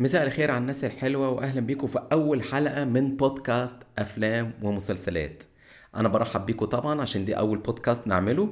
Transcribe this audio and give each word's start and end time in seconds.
مساء 0.00 0.26
الخير 0.26 0.50
على 0.50 0.60
الناس 0.60 0.84
الحلوة 0.84 1.28
وأهلا 1.28 1.60
بيكم 1.60 1.86
في 1.86 2.00
أول 2.12 2.42
حلقة 2.42 2.84
من 2.84 3.16
بودكاست 3.16 3.76
أفلام 3.98 4.52
ومسلسلات. 4.62 5.42
أنا 5.96 6.08
برحب 6.08 6.46
بيكم 6.46 6.66
طبعا 6.66 7.00
عشان 7.00 7.24
دي 7.24 7.38
أول 7.38 7.58
بودكاست 7.58 8.06
نعمله. 8.06 8.48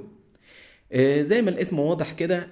آه، 0.92 1.22
زي 1.22 1.42
ما 1.42 1.50
الاسم 1.50 1.78
واضح 1.78 2.12
كده 2.12 2.46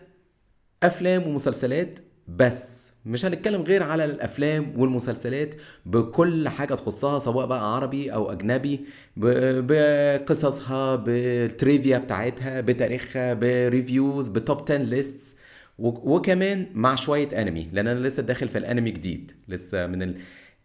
أفلام 0.83 1.27
ومسلسلات 1.27 1.99
بس. 2.29 2.93
مش 3.07 3.25
هنتكلم 3.25 3.63
غير 3.63 3.83
على 3.83 4.05
الأفلام 4.05 4.72
والمسلسلات 4.76 5.54
بكل 5.87 6.49
حاجة 6.49 6.74
تخصها 6.74 7.19
سواء 7.19 7.47
بقى 7.47 7.74
عربي 7.77 8.15
أو 8.15 8.33
أجنبي 8.33 8.81
ب- 9.17 9.67
بقصصها 9.67 10.97
بال 10.97 11.22
trivia 11.22 11.99
بتاعتها 11.99 12.61
بتاريخها 12.61 13.35
ب 13.35 13.46
reviews 13.46 14.29
ب 14.29 14.37
top 14.37 14.63
10 14.63 14.77
lists. 14.76 15.37
وكمان 15.79 16.66
مع 16.75 16.95
شوية 16.95 17.43
انمي 17.43 17.69
لأن 17.73 17.87
أنا 17.87 18.01
لسه 18.01 18.23
داخل 18.23 18.48
في 18.48 18.59
الانمي 18.59 18.91
جديد. 18.91 19.33
لسه 19.48 19.87
من 19.87 20.02
ال... 20.02 20.17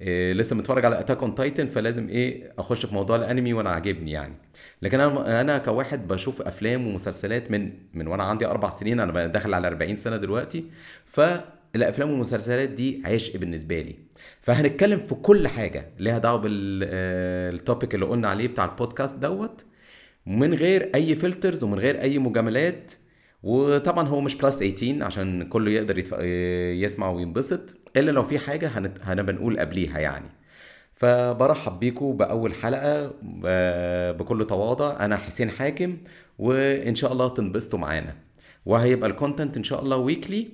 إيه 0.02 0.34
لسه 0.34 0.56
متفرج 0.56 0.86
على 0.86 1.00
Attack 1.00 1.22
on 1.24 1.36
Titan 1.36 1.68
فلازم 1.68 2.10
إيه 2.10 2.54
أخش 2.60 2.86
في 2.86 2.94
موضوع 2.94 3.16
الانمي 3.16 3.54
وأنا 3.54 3.70
عاجبني 3.70 4.12
يعني. 4.12 4.34
لكن 4.82 5.00
أنا 5.00 5.42
أنا 5.42 5.58
كواحد 5.58 6.08
بشوف 6.08 6.42
أفلام 6.42 6.88
ومسلسلات 6.88 7.52
من 7.52 7.72
من 7.94 8.08
وأنا 8.08 8.24
عندي 8.24 8.46
أربع 8.46 8.70
سنين 8.70 9.00
أنا 9.00 9.28
داخل 9.28 9.54
على 9.54 9.68
40 9.68 9.96
سنة 9.98 10.18
دلوقتي. 10.18 10.66
فالأفلام 11.06 12.12
والمسلسلات 12.12 12.70
دي 12.70 13.02
عشق 13.06 13.38
بالنسبة 13.38 13.82
لي. 13.82 13.96
فهنتكلم 14.42 15.00
في 15.00 15.16
كل 15.16 15.48
حاجة 15.48 15.90
ليها 16.00 16.18
دعوة 16.18 16.40
بال 16.40 16.84
topic 16.84 17.96
اللي 17.96 18.06
قلنا 18.06 18.28
عليه 18.28 18.48
بتاع 18.48 18.66
البودكاست 18.66 19.16
دوت. 19.16 19.66
من 20.26 20.54
غير 20.54 20.92
أي 20.96 21.16
filters 21.16 21.64
ومن 21.64 21.80
غير 21.80 22.02
أي 22.02 22.20
مجاملات 22.20 22.94
وطبعا 23.44 24.08
هو 24.08 24.22
مش 24.22 24.36
plus 24.36 24.58
18 24.60 25.04
عشان 25.04 25.50
كله 25.50 25.72
يقدر. 25.72 25.98
يسمع 26.84 27.10
وينبسط 27.10 27.78
إلا 27.98 28.12
لو 28.12 28.24
في 28.24 28.40
حاجة 28.40 28.68
هنت... 28.68 28.98
هنبقى 29.04 29.34
نقول 29.34 29.60
قبليها 29.60 30.00
يعني. 30.00 30.30
فبرحب 30.96 31.80
بيكم 31.80 32.18
بأول 32.18 32.54
حلقة 32.54 33.08
ب- 33.22 34.18
بكل 34.18 34.48
تواضع. 34.48 35.06
أنا 35.06 35.18
حسين 35.18 35.50
حاكم 35.50 35.98
وإن 36.40 36.96
شاء 36.96 37.12
الله 37.12 37.30
تنبسطوا 37.30 37.80
معانا. 37.80 38.16
وهيبقى 38.66 39.10
ال 39.10 39.16
content 39.16 39.58
إن 39.58 39.64
شاء 39.64 39.82
الله 39.84 39.98
weekly 39.98 40.50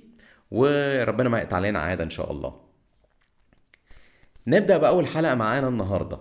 وربنا 0.51 1.29
ما 1.29 1.39
يقطع 1.39 1.55
علينا 1.57 1.79
عادة 1.79 2.03
إن 2.03 2.09
شاء 2.09 2.31
الله. 2.31 2.53
نبدأ 4.47 4.77
بأول 4.77 5.07
حلقة 5.07 5.35
معانا 5.35 5.67
النهاردة. 5.67 6.19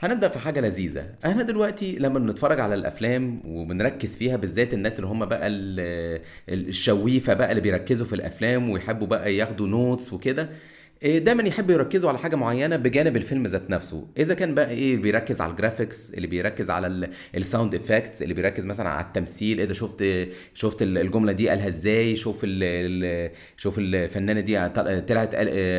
هنبدأ 0.00 0.28
في 0.28 0.38
حاجة 0.38 0.60
لذيذة. 0.60 1.06
إحنا 1.26 1.42
دلوقتي 1.42 1.96
لما 1.98 2.18
بنتفرج 2.18 2.60
على 2.60 2.74
الأفلام 2.74 3.40
وبنركز 3.44 4.16
فيها 4.16 4.36
بالذات 4.36 4.74
الناس 4.74 4.96
اللي 4.98 5.06
هم 5.10 5.24
بقى 5.24 5.46
ال- 5.46 6.20
ال- 6.48 6.68
الشويفة 6.68 7.34
بقى 7.34 7.50
اللي 7.50 7.60
بيركزوا 7.62 8.06
في 8.06 8.12
الأفلام 8.14 8.70
ويحبوا 8.70 9.06
بقى 9.06 9.36
ياخدوا 9.36 9.68
notes 9.68 10.12
وكده 10.12 10.48
دايما 11.04 11.42
يحبوا 11.42 11.74
يركزوا 11.74 12.08
على 12.08 12.18
حاجة 12.18 12.36
معينة 12.36 12.76
بجانب 12.76 13.16
الفيلم 13.16 13.46
ذات 13.46 13.70
نفسه. 13.70 14.06
إذا 14.18 14.34
كان 14.34 14.54
بقى 14.54 14.70
إيه 14.70 14.96
بيركز 14.96 15.40
على 15.40 15.50
ال 15.50 15.57
graphics 15.57 16.14
اللي 16.14 16.26
بيركز 16.26 16.70
على 16.70 17.08
ال 17.36 17.42
sound 17.42 17.74
effects 17.74 18.22
اللي 18.22 18.34
بيركز 18.34 18.66
مثلا 18.66 18.88
على 18.88 19.06
التمثيل. 19.06 19.58
إيه 19.58 19.64
ده 19.66 19.74
شفت 19.74 20.04
شفت 20.54 20.82
ال- 20.82 20.98
الجملة 20.98 21.32
دي 21.32 21.48
قالها 21.48 21.68
إزاي؟ 21.68 22.16
شوف 22.16 22.40
ال 22.44 22.62
ال 22.62 23.30
شوف 23.56 23.78
الفنانة 23.78 24.40
دي 24.40 24.68
طل- 24.68 25.06
طلعت 25.06 25.34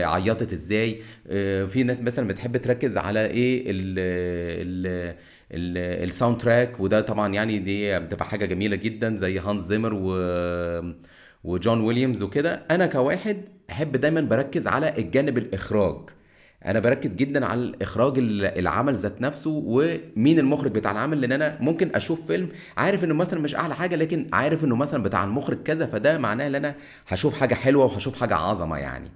عيطت 0.05 0.51
إزاي؟ 0.53 0.97
آه، 1.27 1.65
في 1.65 1.83
ناس 1.83 2.01
مثلا 2.01 2.27
بتحب 2.27 2.57
تركز 2.57 2.97
على 2.97 3.25
إيه 3.25 3.63
ال 3.67 3.99
ال 4.59 5.15
ال- 5.51 6.07
ال 6.09 6.37
soundtrack 6.37 6.79
وده 6.79 7.01
طبعا 7.01 7.33
يعني 7.33 7.59
دي 7.59 7.99
بتبقى 7.99 8.25
حاجة 8.25 8.45
جميلة 8.45 8.75
جدا 8.75 9.15
زي 9.15 9.39
هانز 9.39 9.61
زيمر 9.67 9.93
و 9.93 10.11
وجون 11.43 11.81
ويليامز 11.81 12.23
وكده 12.23 12.65
أنا 12.71 12.85
كواحد 12.85 13.37
أحب 13.71 13.91
دايما 13.97 14.21
بركز 14.21 14.67
على 14.67 14.93
الجانب 14.97 15.37
الإخراج. 15.37 15.95
أنا 16.65 16.79
بركز 16.79 17.13
جدا 17.13 17.45
على 17.45 17.61
الإخراج 17.61 18.17
ال- 18.17 18.45
العمل 18.59 18.95
ذات 18.95 19.21
نفسه 19.21 19.63
ومين 19.65 20.39
المخرج 20.39 20.71
بتاع 20.71 20.91
العمل 20.91 21.21
لأن 21.21 21.31
أنا 21.31 21.57
ممكن 21.59 21.89
أشوف 21.95 22.27
فيلم 22.27 22.49
عارف 22.77 23.03
إنه 23.03 23.13
مثلا 23.13 23.39
مش 23.39 23.55
أعلى 23.55 23.75
حاجة 23.75 23.95
لكن 23.95 24.29
عارف 24.33 24.63
إنه 24.63 24.75
مثلا 24.75 25.03
بتاع 25.03 25.23
المخرج 25.23 25.63
كذا 25.63 25.85
فده 25.85 26.17
معناه 26.17 26.47
إن 26.47 26.55
أنا 26.55 26.75
هشوف 27.07 27.39
حاجة 27.39 27.53
حلوة 27.55 27.85
وهشوف 27.85 28.19
حاجة 28.19 28.35
عظمة 28.35 28.77
يعني. 28.77 29.11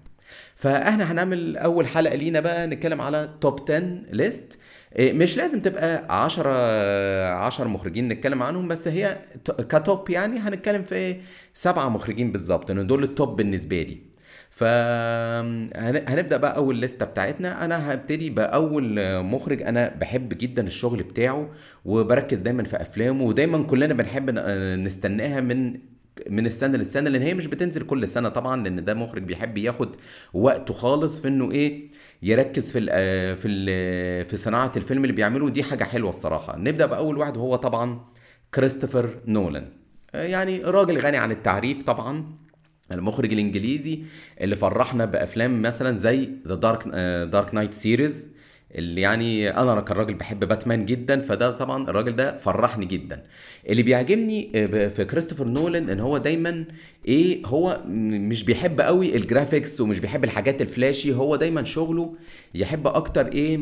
فإحنا 0.56 1.12
هنعمل 1.12 1.58
أول 1.58 1.88
حلقة 1.88 2.16
لينا 2.16 2.40
بقى 2.40 2.68
نتكلم 2.68 3.02
على 3.02 3.30
توب 3.42 3.72
10 3.72 3.80
ليست 4.12 4.60
مش 5.00 5.38
لازم 5.38 5.62
تبقى 5.62 6.06
10 6.10 6.50
10 7.34 7.68
مخرجين 7.68 8.08
نتكلم 8.08 8.44
عنهم 8.44 8.68
بس 8.68 8.88
هي 8.88 9.18
كتوب 9.46 10.10
يعني 10.10 10.40
هنتكلم 10.40 10.84
في 10.84 11.16
سبعة 11.54 11.90
مخرجين 11.90 12.32
بالظبط 12.32 12.72
إن 12.72 12.88
دول 12.88 13.04
التوب 13.04 13.36
بالنسبة 13.36 13.82
لي. 13.82 13.98
فهنبدا 14.50 16.38
بقى 16.38 16.56
أول 16.56 16.82
لستة 16.82 17.06
بتاعتنا. 17.06 17.66
أنا 17.66 17.94
هبتدي 17.94 18.30
بأول 18.30 18.96
مخرج 19.24 19.62
أنا 19.62 19.96
بحب 20.00 20.30
جدا 20.38 20.68
الشغل 20.68 21.04
بتاعه 21.04 21.50
وبركز 21.86 22.40
دايما 22.40 22.64
في 22.64 22.82
أفلامه 22.82 23.24
ودايما 23.24 23.64
كلنا 23.64 23.94
بنحب 23.94 24.30
نستناها 24.80 25.42
من 25.42 25.80
من 26.30 26.46
السنة 26.46 26.78
للسنة 26.78 27.10
لأن 27.10 27.22
هي 27.22 27.34
مش 27.34 27.48
بتنزل 27.48 27.86
كل 27.86 28.08
سنة 28.08 28.30
طبعا 28.30 28.64
لأن 28.64 28.86
ده 28.86 28.94
مخرج 28.94 29.24
بيحب 29.24 29.58
ياخد 29.58 29.96
وقته 30.34 30.74
خالص 30.74 31.22
في 31.22 31.28
إنه 31.28 31.52
إيه 31.52 31.90
يركز 32.24 32.72
في 32.72 32.86
في 33.36 34.24
في 34.24 34.38
صناعة 34.38 34.72
الفيلم 34.78 35.04
اللي 35.04 35.16
بيعمله. 35.16 35.46
ودي 35.46 35.64
حاجة 35.64 35.84
حلوة 35.84 36.10
الصراحة. 36.10 36.58
نبدأ 36.58 36.86
بأول 36.86 37.18
واحد 37.18 37.38
وهو 37.38 37.56
طبعا 37.56 38.06
كريستوفر 38.54 39.10
نولان. 39.28 39.70
يعني 40.14 40.60
راجل 40.60 40.98
غني 40.98 41.18
عن 41.18 41.32
التعريف 41.32 41.84
طبعا 41.84 42.26
المخرج 42.92 43.34
الإنجليزي 43.34 44.04
اللي 44.42 44.56
فرحنا 44.56 45.06
بأفلام 45.06 45.62
مثلا 45.62 45.96
زي 45.96 46.30
The 46.48 46.56
Dark 46.56 46.88
Dark 47.32 47.54
Knight 47.54 47.74
series 47.74 48.35
اللي 48.76 49.02
يعني 49.02 49.50
أنا 49.50 49.82
كراجل 49.82 50.14
بحب 50.14 50.40
باتمان 50.48 50.86
جدا 50.86 51.22
فده 51.22 51.52
طبعا 51.52 51.90
الراجل 51.90 52.16
ده 52.16 52.38
فرحني 52.38 52.86
جدا. 52.86 53.24
اللي 53.70 53.84
بيعجبني 53.84 54.52
آه، 54.56 54.88
في 54.88 55.06
كريستوفر 55.06 55.48
نولان 55.48 55.90
إن 55.90 56.00
هو 56.00 56.18
دايما 56.18 56.66
إيه 57.08 57.46
هو 57.46 57.82
مش 57.88 58.44
بيحب 58.44 58.82
قوي 58.82 59.16
ال 59.16 59.23
graphics 59.23 59.82
ومش 59.82 60.00
بيحب 60.00 60.24
الحاجات 60.24 60.62
ال 60.62 60.69
flashy 60.69 61.14
هو 61.14 61.36
دايما 61.36 61.64
شغله 61.64 62.16
يحب 62.56 62.88
أكتر 62.88 63.28
إيه 63.34 63.60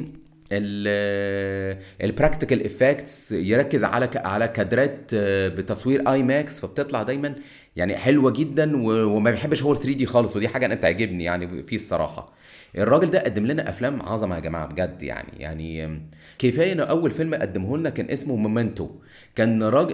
ال 2.02 2.08
practical 2.08 2.66
effects 2.66 3.32
يركز 3.32 3.84
على 3.84 4.10
على 4.16 4.48
كادرات 4.48 5.12
آه، 5.14 5.48
بتصوير 5.48 6.12
IMAX 6.12 6.60
فبتطلع 6.60 7.04
دايما 7.04 7.36
يعني 7.76 7.98
حلوة 7.98 8.32
جدا 8.32 8.72
وما 8.88 9.32
بيحبش 9.32 9.64
هو 9.64 9.76
3D 9.76 10.06
خالص 10.06 10.36
ودي 10.36 10.48
حاجة 10.48 10.66
أنا 10.66 10.76
بتعجبني 10.76 11.24
يعني 11.24 11.64
فيه 11.64 11.76
الصراحة. 11.76 12.34
الراجل 12.78 13.08
ده 13.10 13.20
قدم 13.24 13.46
لنا 13.48 13.70
أفلام 13.70 14.02
عظمة 14.02 14.36
يا 14.36 14.40
جماعة 14.40 14.68
بجد 14.68 15.04
يعني 15.04 15.28
يعني 15.40 16.00
كفاية 16.40 16.74
إنه 16.74 16.84
أول 16.84 17.12
فيلم 17.12 17.36
قدمه 17.36 17.78
لنا 17.78 17.90
كان 17.90 18.10
اسمه 18.10 18.36
Memento. 18.36 18.90
كان 19.36 19.64
راجل 19.64 19.94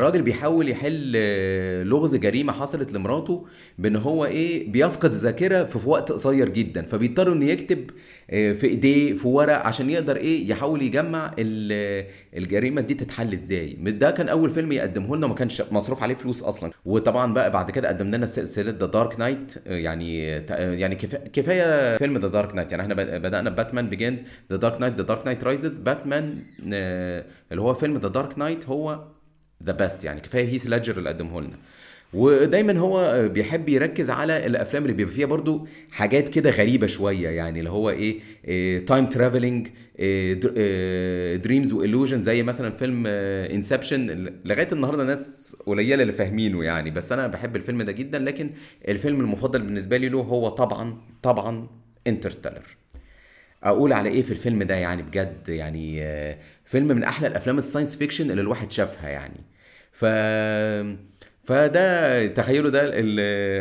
راجل 0.00 0.22
بيحاول 0.22 0.68
يحل 0.68 1.12
آه، 1.16 1.82
لغز 1.82 2.16
جريمة 2.16 2.52
حصلت 2.52 2.92
لمراته 2.92 3.46
بإن 3.78 3.96
هو 3.96 4.24
إيه 4.24 4.72
بيفقد 4.72 5.10
الذاكره 5.10 5.64
في 5.64 5.88
وقت 5.88 6.12
قصير 6.12 6.48
جدا. 6.48 6.82
فبيضطر 6.82 7.32
إنه 7.32 7.44
يكتب 7.46 7.90
آه، 8.30 8.52
في 8.52 8.66
إيديه 8.66 9.14
في 9.14 9.28
ورق 9.28 9.66
عشان 9.66 9.90
يقدر 9.90 10.16
إيه 10.16 10.50
يحاول 10.50 10.82
يجمع 10.82 11.30
ال- 11.38 12.06
الجريمة 12.36 12.80
دي 12.80 12.94
تتحل 12.94 13.32
إزاي. 13.32 13.72
ده 13.80 14.10
كان 14.10 14.28
أول 14.28 14.50
فيلم 14.50 14.72
يقدمه 14.72 15.16
لنا 15.16 15.26
وما 15.26 15.34
كانش 15.34 15.62
مصروف 15.70 16.02
عليه 16.02 16.14
فلوس 16.14 16.42
أصلا. 16.42 16.70
وطبعا 16.86 17.34
بقى 17.34 17.50
بعد 17.50 17.70
كده 17.70 17.88
قدم 17.88 18.06
لنا 18.14 18.26
سلسلة 18.26 18.70
The 18.80 18.86
Dark 18.86 19.18
Knight 19.18 19.52
يعني 19.66 20.26
يعني 20.56 20.94
كفاية 21.32 21.85
فيلم 21.98 22.18
The 22.18 22.28
Dark 22.28 22.54
Knight 22.54 22.70
يعني 22.70 22.82
إحنا 22.82 22.94
بد- 22.94 23.22
بدأنا 23.22 23.50
Batman 23.50 23.88
Begins 23.88 24.22
The 24.50 24.56
Dark 24.56 24.80
Knight 24.80 24.94
The 24.94 25.02
Dark 25.02 25.26
Knight 25.26 25.44
Rises 25.44 25.78
باتمان 25.78 26.42
اللي 27.52 27.60
هو 27.62 27.74
فيلم 27.74 27.96
The 27.98 28.08
Dark 28.08 28.38
Knight 28.38 28.68
هو 28.68 29.04
the 29.64 29.72
best 29.72 30.04
يعني 30.04 30.20
كفاية 30.20 30.48
هيث 30.48 30.66
ليدجر 30.66 30.98
اللي 30.98 31.08
قدمه 31.08 31.40
لنا. 31.40 31.56
ودايما 32.14 32.78
هو 32.78 33.28
بيحب 33.28 33.68
يركز 33.68 34.10
على 34.10 34.46
الأفلام 34.46 34.82
اللي 34.82 34.94
بيبقى 34.94 35.14
فيها 35.14 35.26
برضو 35.26 35.66
حاجات 35.90 36.28
كده 36.28 36.50
غريبة 36.50 36.86
شوية 36.86 37.28
يعني 37.28 37.58
اللي 37.58 37.70
هو 37.70 37.90
إيه 37.90 38.84
time 38.86 39.06
traveling 39.06 39.68
dreams 41.36 41.72
و 41.72 41.78
illusion 41.78 42.22
زي 42.22 42.42
مثلا 42.42 42.70
فيلم 42.70 43.06
Inception 43.06 44.32
لغاية 44.44 44.68
النهارده 44.72 45.04
ناس 45.04 45.56
قليلة 45.66 46.02
اللي 46.02 46.12
فاهمينه 46.12 46.64
يعني. 46.64 46.90
بس 46.90 47.12
أنا 47.12 47.26
بحب 47.26 47.56
الفيلم 47.56 47.82
ده 47.82 47.92
جدا 47.92 48.18
لكن 48.18 48.50
الفيلم 48.88 49.20
المفضل 49.20 49.62
بالنسبة 49.62 49.96
لي 49.96 50.08
له 50.08 50.20
هو 50.20 50.48
طبعا 50.48 50.96
طبعا 51.22 51.66
Interstellar 52.06 52.76
أقول 53.62 53.92
على 53.92 54.08
إيه 54.08 54.22
في 54.22 54.30
الفيلم 54.30 54.62
ده 54.62 54.74
يعني 54.74 55.02
بجد 55.02 55.48
يعني 55.48 56.02
آه، 56.02 56.38
فيلم 56.64 56.86
من 56.86 57.02
أحلى 57.04 57.26
الأفلام 57.28 57.58
ال 57.58 57.63
science 57.63 57.96
fiction 57.96 58.30
اللي 58.30 58.42
الواحد 58.42 58.72
شافها 58.72 59.08
يعني. 59.08 59.40
ف 59.92 60.04
فده 61.46 62.26
تخيلوا 62.26 62.70
ده 62.70 62.90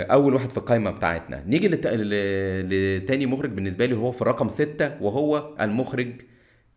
أول 0.04 0.34
واحد 0.34 0.52
في 0.52 0.58
القائمه 0.58 0.92
بتاعتنا. 0.92 1.44
نيجي 1.48 1.68
لتاني 1.68 3.26
مخرج 3.26 3.50
بالنسبة 3.50 3.86
لي 3.86 3.96
هو 3.96 4.12
في 4.12 4.22
الرقم 4.22 4.50
ستة 4.50 5.04
وهو 5.04 5.56
المخرج 5.62 6.22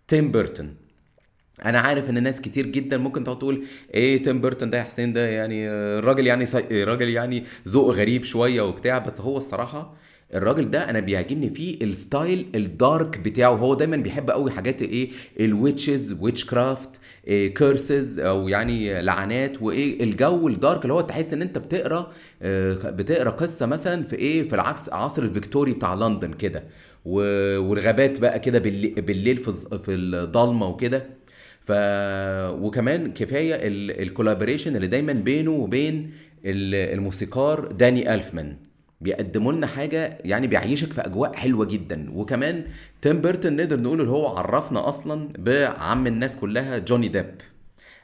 تيم 0.08 0.32
بيرتون. 0.32 0.76
أنا 1.64 1.80
عارف 1.80 2.10
إن 2.10 2.22
ناس 2.22 2.40
كتير 2.40 2.66
جدا 2.66 2.96
ممكن 2.96 3.24
تقعد 3.24 3.38
تقول 3.38 3.64
إيه 3.94 4.22
تيم 4.22 4.40
بيرتون 4.40 4.70
ده 4.70 4.78
يا 4.78 4.82
حسين 4.82 5.12
ده 5.12 5.28
يعني 5.28 5.68
آه، 5.68 6.00
راجل 6.00 6.26
يعني 6.26 6.46
سي... 6.46 6.84
راجل 6.84 7.08
يعني 7.08 7.44
ذوق 7.68 7.94
غريب 7.94 8.24
شوية 8.24 8.62
وبتاع. 8.62 8.98
بس 8.98 9.20
هو 9.20 9.36
الصراحة 9.36 9.94
الراجل 10.34 10.70
ده 10.70 10.90
أنا 10.90 11.00
بيعجبني 11.00 11.48
فيه 11.50 11.84
ال 11.84 11.94
style 11.94 12.46
ال 12.54 12.67
dark 12.67 13.18
بتاعه. 13.18 13.50
هو 13.50 13.74
دايما 13.74 13.96
بيحب 13.96 14.30
قوي 14.30 14.50
حاجات 14.50 14.82
إيه 14.82 15.10
ال 15.40 16.16
witches 16.20 16.44
witchcraft 16.44 17.00
curses 17.26 18.18
أو 18.18 18.48
يعني 18.48 19.02
لعنات 19.02 19.62
وإيه 19.62 20.02
الجو 20.04 20.48
ال 20.48 20.55
dark 20.55 20.82
اللي 20.82 20.92
هو 20.92 21.00
تحس 21.00 21.32
إن 21.32 21.42
أنت 21.42 21.58
بتقرأ 21.58 22.12
آه، 22.42 22.74
بتقرأ 22.90 23.30
قصة 23.30 23.66
مثلا 23.66 24.02
في 24.02 24.16
إيه 24.16 24.42
في 24.42 24.54
العكس 24.54 24.88
عصر 24.92 25.22
الفيكتوري 25.22 25.72
بتاع 25.72 25.94
لندن 25.94 26.32
كده. 26.32 26.64
والغابات 27.04 28.20
بقى 28.20 28.38
كده 28.38 28.58
بالليل, 28.58 29.36
في 29.36 29.78
في 29.78 29.94
الضلمة 29.94 30.68
وكده. 30.68 31.06
ف 31.60 31.72
وكمان 32.62 33.12
كفاية 33.12 33.54
ال 34.02 34.07
collaboration 34.07 34.76
اللي 34.76 34.86
دايما 34.86 35.12
بينه 35.12 35.50
وبين 35.50 36.10
ال- 36.44 36.94
الموسيقار 36.98 37.66
داني 37.72 38.14
ألفمان. 38.14 38.56
بيقدموا 39.00 39.52
لنا 39.52 39.66
حاجة 39.66 40.18
يعني 40.24 40.46
بيعيشك 40.46 40.92
في 40.92 41.00
أجواء 41.00 41.36
حلوة 41.36 41.64
جدا. 41.64 42.10
وكمان 42.12 42.64
تيم 43.02 43.20
بيرتون 43.20 43.56
نقدر 43.56 43.80
نقول 43.80 44.00
اللي 44.00 44.12
هو 44.12 44.26
عرفنا 44.26 44.88
أصلا 44.88 45.28
بعم 45.38 46.06
الناس 46.06 46.36
كلها 46.36 46.78
جوني 46.78 47.08
ديب. 47.08 47.34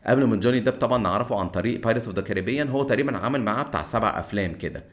قبل 0.07 0.27
من 0.27 0.41
جوني 0.41 0.61
ديب 0.61 0.73
طبعا 0.73 0.99
نعرفه 1.03 1.41
عن 1.41 1.49
طريق 1.49 1.83
Pirates 1.83 2.07
of 2.07 2.17
the 2.17 2.23
Caribbean 2.23 2.69
هو 2.69 2.83
تقريبا 2.83 3.17
عمل 3.17 3.41
معاه 3.43 3.63
بتاع 3.63 3.83
سبع 3.83 4.19
أفلام 4.21 4.55
كده. 4.55 4.85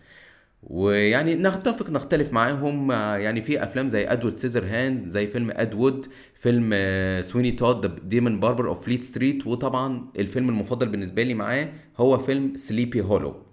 ويعني 0.64 1.36
نتفق 1.36 1.90
نختلف 1.90 2.34
معاهم. 2.34 2.92
يعني 2.92 3.42
في 3.42 3.64
أفلام 3.64 3.88
زي 3.88 4.08
Edward 4.08 4.36
Scissorhands 4.38 5.08
زي 5.08 5.28
فيلم 5.28 5.52
Ed 5.52 5.74
Wood 5.74 6.06
فيلم 6.36 6.74
Sweeney 7.22 7.52
Todd 7.52 8.10
Demon 8.10 8.40
Barber 8.40 8.68
of 8.68 8.86
Fleet 8.86 9.04
Street 9.04 9.48
وطبعا 9.48 10.12
الفيلم 10.20 10.50
المفضل 10.50 10.90
بالنسبة 10.90 11.24
لي 11.24 11.34
معاه 11.34 11.70
هو 11.98 12.18
فيلم 12.18 12.58
Sleepy 12.58 13.02
Hollow 13.02 13.51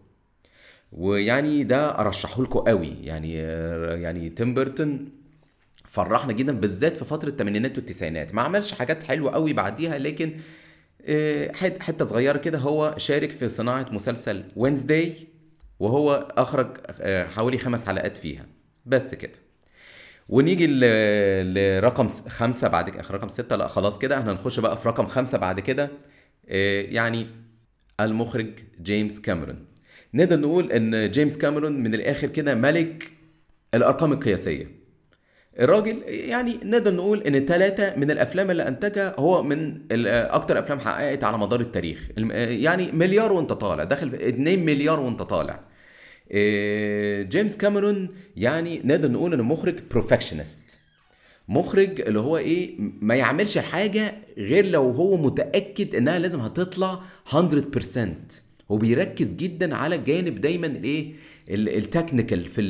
ويعني 0.93 1.65
ده 1.65 2.01
أرشحه 2.01 2.43
لكم 2.43 2.59
قوي. 2.59 2.97
يعني 3.03 3.33
يعني 4.03 4.29
تيم 4.31 4.55
بيرتون 4.55 5.09
فرحنا 5.85 6.33
جدا 6.33 6.61
بالذات 6.61 6.97
في 6.97 7.05
فترة 7.05 7.29
الثمانينات 7.29 7.77
والتسعينات. 7.79 8.35
ما 8.35 8.43
عملش 8.43 8.73
حاجات 8.75 9.03
حلوة 9.05 9.33
قوي 9.33 9.53
بعديها 9.53 9.99
لكن 9.99 10.35
آه، 11.07 11.53
حت- 11.53 11.83
حتة 11.83 12.05
صغيرة 12.05 12.39
كده 12.39 12.59
هو 12.59 12.95
شارك 12.99 13.31
في 13.31 13.49
صناعة 13.49 13.87
مسلسل 13.93 14.45
Wednesday 14.57 15.13
وهو 15.81 16.29
أخرج 16.37 16.77
آه، 17.01 17.27
حوالي 17.27 17.59
خمس 17.59 17.87
حلقات 17.87 18.17
فيها. 18.17 18.47
بس 18.87 19.15
كده. 19.15 19.33
ونيجي 20.29 20.67
لرقم 21.43 22.09
خمسة 22.09 22.69
بعد 22.69 22.91
كده 22.91 23.03
رقم 23.11 23.29
ستة. 23.29 23.57
لا 23.57 23.69
خلاص 23.69 23.99
كده 23.99 24.19
إحنا 24.19 24.33
هنخش 24.33 24.61
بقى 24.61 24.77
في 24.77 24.89
رقم 24.89 25.07
خمسة 25.07 25.39
بعد 25.39 25.61
كده. 25.61 25.91
آه، 26.49 26.81
يعني 26.83 27.27
المخرج 28.01 28.51
جيمس 28.83 29.21
كاميرون. 29.21 29.67
نقدر 30.15 30.41
نقول 30.41 30.73
إن 30.73 31.11
جيمس 31.11 31.37
كاميرون 31.37 31.73
من 31.73 31.95
الآخر 31.95 32.29
كده 32.29 32.55
ملك 32.55 33.13
الأرقام 33.75 34.13
القياسية. 34.13 34.79
الراجل 35.61 36.03
يعني 36.07 36.59
نقدر 36.65 36.95
نقول 36.95 37.23
إن 37.23 37.47
ثلاثة 37.47 37.97
من 37.97 38.11
الأفلام 38.11 38.51
اللي 38.51 38.69
أنتجها 38.69 39.15
هو 39.19 39.43
من 39.43 39.81
أكتر 40.07 40.59
أفلام 40.59 40.79
حققت 40.79 41.25
على 41.25 41.39
مدار 41.39 41.61
التاريخ. 41.61 42.09
يعني 42.37 42.93
مليار 42.93 43.33
وأنت 43.33 43.53
طالع 43.53 43.85
داخل 43.85 44.11
في 44.11 44.29
2 44.29 44.65
مليار 44.65 45.01
وأنت 45.01 45.23
طالع. 45.23 45.61
إيه، 46.31 47.23
جيمس 47.23 47.57
كاميرون 47.57 48.09
يعني 48.37 48.81
نقدر 48.85 49.11
نقول 49.11 49.35
إنه 49.35 49.43
مخرج 49.43 49.75
perfectionist 49.91 50.79
مخرج 51.49 52.01
اللي 52.01 52.19
هو 52.21 52.37
إيه 52.37 52.77
ما 52.79 53.15
يعملش 53.15 53.59
حاجة 53.59 54.15
غير 54.39 54.67
لو 54.67 54.91
هو 54.91 55.17
متأكد 55.17 55.95
إنها 55.95 56.19
لازم 56.19 56.41
هتطلع 56.41 57.01
100% 57.33 57.39
هو 58.71 58.77
بيركز 58.77 59.33
جدا 59.35 59.77
على 59.77 59.95
الجانب 59.97 60.41
دايما 60.41 60.67
الايه 60.67 61.13
ال- 61.51 61.69
ال 61.69 61.76
technical 61.76 62.45
في 62.45 62.63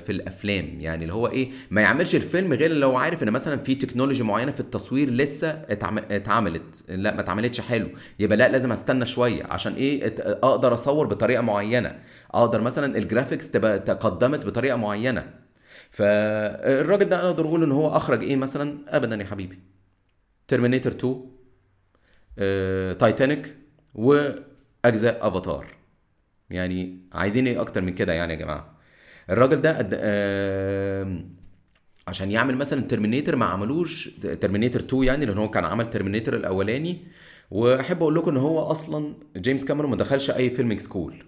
في 0.00 0.12
الأفلام. 0.12 0.80
يعني 0.80 1.02
اللي 1.02 1.14
هو 1.14 1.26
إيه 1.26 1.50
ما 1.70 1.80
يعملش 1.80 2.14
الفيلم 2.14 2.52
غير 2.52 2.72
لو 2.72 2.96
عارف 2.96 3.22
إن 3.22 3.30
مثلا 3.30 3.56
في 3.56 3.74
تكنولوجي 3.74 4.22
معينة 4.22 4.50
في 4.52 4.60
التصوير 4.60 5.10
لسه 5.10 5.50
اتعم- 5.50 5.98
اتعملت. 6.10 6.84
لا 6.88 7.14
ما 7.14 7.20
اتعملتش 7.20 7.60
حلو. 7.60 7.88
يبقى 8.18 8.36
لا 8.36 8.48
لازم 8.48 8.72
أستنى 8.72 9.06
شوية 9.06 9.44
عشان 9.44 9.74
إيه 9.74 10.14
أقدر 10.18 10.74
أصور 10.74 11.06
بطريقة 11.06 11.42
معينة. 11.42 11.98
أقدر 12.34 12.60
مثلا 12.60 12.98
ال 12.98 13.04
graphics 13.04 13.50
تبقى 13.50 13.78
تقدمت 13.78 14.46
بطريقة 14.46 14.76
معينة. 14.76 15.30
فالراجل 15.90 17.04
ده 17.08 17.20
أنا 17.20 17.26
أقدر 17.30 17.44
أقول 17.44 17.62
إن 17.62 17.72
هو 17.72 17.96
أخرج 17.96 18.22
إيه 18.22 18.36
مثلا؟ 18.36 18.78
ابدا 18.88 19.16
يا 19.16 19.24
حبيبي. 19.24 19.58
Terminator 20.48 20.92
2 20.92 21.20
آه، 22.38 22.92
تايتانيك 22.92 23.54
واجزاء 24.84 25.28
أفاتار. 25.28 25.66
يعني 26.50 26.98
عايزين 27.12 27.46
إيه 27.46 27.60
أكتر 27.60 27.80
من 27.80 27.94
كده 27.94 28.12
يعني 28.12 28.32
يا 28.32 28.38
جماعة؟ 28.38 28.74
الراجل 29.30 29.60
ده 29.60 29.78
قد... 29.78 29.98
آم، 30.02 31.36
عشان 32.08 32.30
يعمل 32.30 32.56
مثلا 32.56 32.80
Terminator 32.80 33.36
ما 33.36 33.46
عملوش 33.46 34.08
Terminator 34.40 34.80
2 34.82 35.04
يعني 35.04 35.26
لأن 35.26 35.38
هو 35.38 35.50
كان 35.50 35.64
عمل 35.64 35.90
Terminator 35.90 36.36
الأولاني. 36.36 36.98
وأحب 37.50 38.02
أقول 38.02 38.14
لكم 38.14 38.30
إن 38.30 38.36
هو 38.36 38.58
أصلا 38.60 39.14
جيمس 39.36 39.64
كاميرون 39.64 39.90
ما 39.90 39.96
دخلش 39.96 40.30
أي 40.30 40.50
filming 40.50 40.80
school 40.80 41.24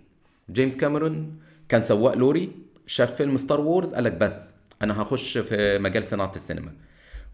جيمس 0.50 0.76
كاميرون 0.76 1.38
كان 1.69 1.81
سواق 1.81 2.14
لوري 2.14 2.52
شاف 2.87 3.16
فيلم 3.16 3.37
Star 3.37 3.61
Wars 3.61 3.94
قال 3.94 4.04
لك 4.04 4.12
بس 4.12 4.54
أنا 4.82 5.02
هخش 5.02 5.38
في 5.38 5.78
مجال 5.78 6.04
صناعة 6.04 6.32
السينما. 6.37 6.72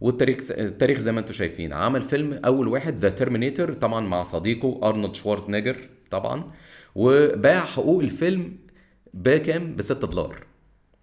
والتاريخ 0.01 0.37
التاريخ 0.51 0.99
زي 0.99 1.13
ما 1.13 1.21
أنتم 1.21 1.33
شايفين. 1.33 1.73
عمل 1.73 2.03
فيلم 2.03 2.41
أول 2.45 2.69
واحد 2.69 2.99
The 2.99 3.09
Terminator 3.09 3.73
طبعا 3.73 4.01
مع 4.07 4.23
صديقه 4.23 4.81
أرنولد 4.83 5.15
شوارزنيجر 5.15 5.77
طبعا. 6.11 6.47
وباع 6.95 7.65
حقوق 7.65 8.03
الفيلم 8.03 8.57
بكام؟ 9.15 9.77
ب 9.77 9.83
6 9.83 10.07
دولار. 10.09 10.47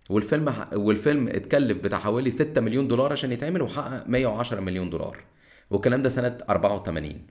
والفيلم 0.09 0.53
والفيلم 0.73 1.27
اتكلف 1.27 1.77
بتاع 1.77 1.99
حوالي 1.99 2.31
6 2.31 2.61
مليون 2.61 2.87
دولار 2.87 3.11
عشان 3.11 3.31
يتعمل 3.31 3.61
وحقق 3.61 4.07
110 4.07 4.59
مليون 4.61 4.89
دولار. 4.89 5.17
والكلام 5.69 6.01
ده 6.01 6.09
سنة 6.09 6.37
84 6.49 7.21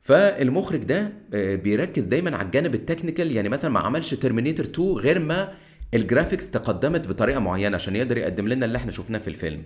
فالمخرج 0.00 0.84
ده 0.84 1.12
آه، 1.34 1.54
بيركز 1.54 2.02
دايما 2.02 2.36
على 2.36 2.46
الجانب 2.46 2.74
ال 2.74 2.79
technical. 2.79 3.32
يعني 3.32 3.48
مثلا 3.48 3.70
ما 3.70 3.80
عملش 3.80 4.14
Terminator 4.14 4.66
2 4.66 4.88
غير 4.92 5.18
ما 5.18 5.52
ال 5.94 6.00
graphics 6.00 6.50
تقدمت 6.50 7.08
بطريقة 7.08 7.40
معينة 7.40 7.74
عشان 7.74 7.96
يقدر 7.96 8.18
يقدم 8.18 8.48
لنا 8.48 8.66
اللي 8.66 8.78
إحنا 8.78 8.90
شفناه 8.92 9.18
في 9.18 9.28
الفيلم 9.28 9.62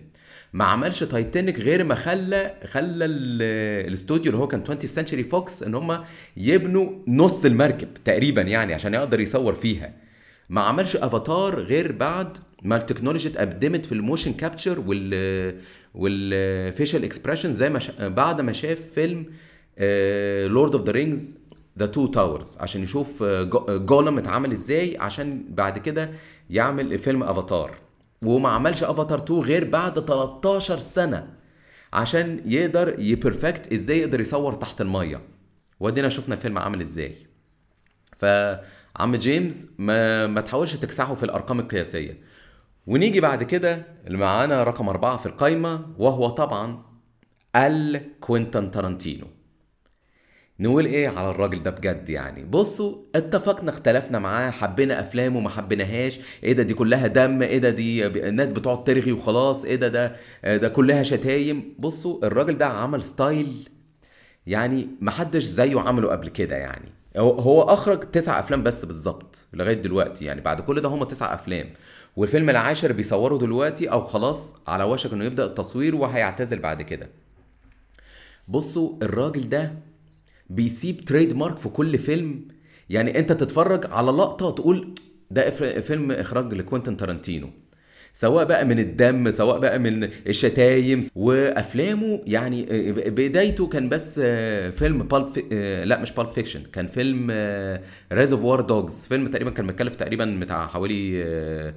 ما 0.53 0.65
عملش 0.65 1.03
تايتانيك 1.05 1.61
غير 1.61 1.85
ما 1.85 1.95
خلى 1.95 2.55
خلى 2.67 3.05
ال- 3.05 3.87
الاستوديو 3.89 4.33
اللي 4.33 4.43
هو 4.43 4.47
كان 4.49 4.61
20 4.61 4.81
Century 4.81 5.25
Fox 5.25 5.63
إن 5.63 5.75
هم 5.75 6.05
يبنوا 6.37 6.91
نص 7.09 7.45
المركب 7.45 7.89
تقريبا 8.05 8.43
يعني 8.43 8.75
عشان 8.75 8.95
يقدر 8.95 9.21
يصور 9.21 9.55
فيها 9.55 9.93
ما 10.51 10.61
عملش 10.61 10.97
افاتار 10.97 11.61
غير 11.61 11.93
بعد 11.93 12.37
ما 12.63 12.77
التكنولوجيا 12.77 13.31
اتقدمت 13.31 13.87
في 13.87 13.93
ال 13.93 13.99
motion 13.99 14.33
capture 14.33 14.81
وال 14.81 15.61
وال 15.95 16.22
facial 16.22 17.05
expression 17.05 17.53
زي 17.53 17.71
ما. 17.71 17.81
بعد 18.09 18.41
ما 18.41 18.53
شاف 18.53 18.81
فيلم 18.95 19.27
Lord 20.53 20.75
of 20.75 20.85
the 20.87 20.93
Rings 20.93 21.37
The 21.79 21.87
Two 21.87 22.07
Towers 22.07 22.57
عشان 22.61 22.83
يشوف 22.83 23.23
آه، 23.23 23.43
آه، 23.69 23.77
Gollum 23.77 24.19
اتعمل 24.19 24.53
إزاي 24.53 24.97
عشان 24.99 25.45
بعد 25.49 25.79
كده 25.79 26.11
يعمل 26.51 26.99
فيلم 26.99 27.23
أفاتار. 27.23 27.75
وما 28.23 28.49
عملش 28.49 28.83
أفاتار 28.85 29.19
2 29.19 29.41
غير 29.41 29.71
بعد 29.71 30.01
13 30.01 30.79
سنة 30.79 31.29
عشان 31.93 32.41
يقدر 32.45 32.95
ي 32.99 33.08
perfect 33.08 33.73
إزاي 33.73 33.99
يقدر 33.99 34.21
يصور 34.21 34.55
تحت 34.55 34.81
المية. 34.81 35.23
وأدينا 35.81 36.09
شفنا 36.09 36.35
الفيلم 36.35 36.59
عامل 36.59 36.81
إزاي. 36.81 37.17
فعم 38.17 39.17
جيمس 39.17 39.69
ما 39.79 40.27
ما 40.27 40.41
تحاولش 40.41 40.77
تكسفه 40.77 41.15
في 41.15 41.23
الأرقام 41.23 41.61
القياسية. 41.61 42.21
ونيجي 42.87 43.21
بعد 43.21 43.43
كده 43.43 43.87
اللي 44.07 44.19
معانا 44.19 44.65
رقم 44.65 44.89
أربعة 44.89 45.17
في 45.17 45.27
القايمة 45.27 45.87
وهو 45.99 46.29
طبعا 46.29 46.83
ال 47.57 48.11
كوينتان 48.21 48.71
تارانتينو. 48.71 49.27
نقول 50.61 50.87
إيه 50.87 51.09
على 51.09 51.31
الراجل 51.31 51.63
ده 51.63 51.71
بجد 51.71 52.11
يعني؟ 52.11 52.45
بصوا 52.45 52.97
اتفقنا 53.15 53.71
اختلفنا 53.71 54.19
معاه 54.19 54.51
حبينا 54.51 55.01
أفلامه 55.01 55.41
ما 55.41 55.49
حبيناهاش. 55.49 56.21
إيه 56.45 56.53
ده 56.53 56.63
دي 56.63 56.75
كلها 56.75 57.07
دم 57.07 57.43
إيه 57.43 57.59
ده 57.59 57.71
دي 57.71 58.07
الناس 58.07 58.53
بتقعد 58.53 58.85
ترغي 58.85 59.13
وخلاص 59.13 59.65
إيه 59.65 59.77
ده 59.77 59.89
ده 59.89 60.17
ده 60.57 60.69
كلها 60.69 61.03
شتايم. 61.03 61.75
بصوا 61.79 62.27
الراجل 62.27 62.59
ده 62.59 62.67
عمل 62.67 63.03
style 63.03 63.69
يعني 64.47 64.89
محدش 65.01 65.43
زيه 65.43 65.81
عمله 65.81 66.09
قبل 66.09 66.29
كده 66.29 66.57
يعني. 66.57 66.93
هو 67.19 67.63
أخرج 67.63 68.01
تسع 68.11 68.39
أفلام 68.41 68.63
بس 68.63 68.85
بالظبط 68.85 69.47
لغاية 69.55 69.75
دلوقتي 69.83 70.25
يعني. 70.25 70.41
بعد 70.41 70.61
كل 70.61 70.81
ده 70.81 70.89
هم 70.89 71.05
تسع 71.05 71.35
أفلام. 71.35 71.71
والفيلم 72.17 72.51
العاشر 72.51 72.93
بيصوره 72.93 73.39
دلوقتي 73.39 73.91
أو 73.93 74.01
خلاص 74.01 74.55
على 74.67 74.85
وشك 74.85 75.13
إنه 75.13 75.25
يبدأ 75.25 75.45
التصوير 75.45 75.95
وهيعتزل 75.95 76.59
بعد 76.59 76.83
كده. 76.83 77.09
بصوا 78.49 78.93
الراجل 79.03 79.49
ده 79.49 79.73
بيسيب 80.51 81.05
trademark 81.05 81.57
في 81.57 81.69
كل 81.69 81.99
فيلم. 81.99 82.49
يعني 82.91 83.19
انت 83.19 83.33
تتفرج 83.33 83.87
على 83.91 84.11
لقطة 84.11 84.51
تقول 84.51 84.95
ده 85.31 85.51
فيلم 85.81 86.13
إخراج 86.13 86.55
لكوينتين 86.55 86.97
تارانتينو. 86.97 87.51
سواء 88.13 88.45
بقى 88.45 88.65
من 88.65 88.79
الدم 88.79 89.31
سواء 89.31 89.59
بقى 89.59 89.79
من 89.79 90.05
الشتايم. 90.27 91.01
وأفلامه 91.15 92.21
يعني 92.27 92.67
بدايته 92.93 93.67
كان 93.67 93.89
بس 93.89 94.21
آه، 94.23 94.71
فيلم 94.71 94.99
Pulp 95.03 95.27
Fi... 95.27 95.45
آه، 95.53 95.85
لا 95.85 96.01
مش 96.01 96.13
Pulp 96.13 96.29
Fiction 96.29 96.63
كان 96.73 96.87
فيلم 96.87 97.31
Reservoir 98.13 98.61
Dogs 98.61 99.07
فيلم 99.07 99.27
تقريبا 99.27 99.51
كان 99.51 99.67
متكلف 99.67 99.95
تقريبا 99.95 100.39
بتاع 100.43 100.67
حوالي 100.67 101.23
آه، 101.25 101.75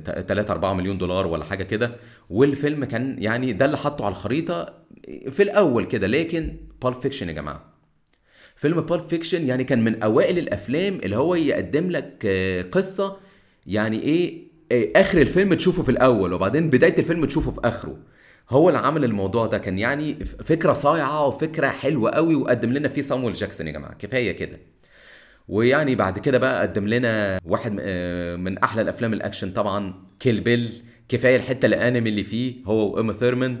3 0.00 0.52
4 0.52 0.72
مليون 0.74 0.98
دولار 0.98 1.26
ولا 1.26 1.44
حاجة 1.44 1.62
كده. 1.62 1.96
والفيلم 2.30 2.84
كان 2.84 3.16
يعني 3.18 3.52
ده 3.52 3.64
اللي 3.64 3.76
حطه 3.76 4.04
على 4.04 4.12
الخريطة 4.12 4.74
في 5.30 5.42
الأول 5.42 5.84
كده. 5.84 6.06
لكن 6.06 6.56
Pulp 6.82 6.94
Fiction 6.94 7.28
يا 7.28 7.32
جماعة 7.32 7.67
فيلم 8.58 8.80
Pulp 8.80 9.06
Fiction 9.06 9.46
يعني 9.48 9.64
كان 9.64 9.84
من 9.84 10.02
أوائل 10.02 10.38
الأفلام 10.38 10.94
اللي 10.94 11.16
هو 11.16 11.34
يقدم 11.34 11.90
لك 11.90 12.22
آه، 12.26 12.62
قصة 12.62 13.16
يعني 13.66 14.02
إيه 14.02 14.42
آه، 14.72 14.92
آخر 14.96 15.20
الفيلم 15.20 15.54
تشوفه 15.54 15.82
في 15.82 15.88
الأول 15.88 16.32
وبعدين 16.32 16.70
بداية 16.70 16.98
الفيلم 16.98 17.24
تشوفه 17.24 17.50
في 17.50 17.60
آخره. 17.64 17.98
هو 18.50 18.68
اللي 18.68 18.78
عمل 18.80 19.04
الموضوع 19.04 19.46
ده 19.46 19.58
كان 19.58 19.78
يعني 19.78 20.24
فكرة 20.24 20.72
صايعة 20.72 21.26
وفكرة 21.26 21.68
حلوة 21.68 22.10
قوي 22.10 22.34
وقدم 22.34 22.72
لنا 22.72 22.88
فيه 22.88 23.02
صامويل 23.02 23.32
جاكسون 23.34 23.66
يا 23.66 23.72
جماعة 23.72 23.94
كفاية 23.94 24.32
كده. 24.32 24.58
ويعني 25.48 25.94
بعد 25.94 26.18
كده 26.18 26.38
بقى 26.38 26.62
قدم 26.62 26.88
لنا 26.88 27.40
واحد 27.44 27.76
آه، 27.80 28.36
من 28.36 28.58
أحلى 28.58 28.82
الأفلام 28.82 29.12
الأكشن 29.12 29.50
طبعا 29.52 29.94
Kill 30.20 30.40
Bill 30.40 30.82
كفاية 31.08 31.36
الحتة 31.36 31.66
الانمي 31.66 32.10
اللي 32.10 32.24
فيه 32.24 32.54
هو 32.66 32.94
وأوما 32.94 33.12
ثيرمان. 33.12 33.60